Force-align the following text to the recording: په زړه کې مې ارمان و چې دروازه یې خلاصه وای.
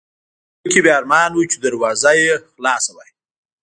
په 0.03 0.07
زړه 0.63 0.69
کې 0.71 0.79
مې 0.83 0.91
ارمان 0.99 1.31
و 1.33 1.41
چې 1.51 1.57
دروازه 1.65 2.11
یې 2.21 2.31
خلاصه 2.53 2.91
وای. 2.95 3.11